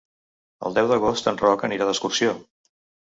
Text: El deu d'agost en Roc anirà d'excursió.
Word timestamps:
El 0.69 0.77
deu 0.77 0.89
d'agost 0.93 1.29
en 1.33 1.39
Roc 1.43 1.67
anirà 1.69 1.91
d'excursió. 1.91 2.33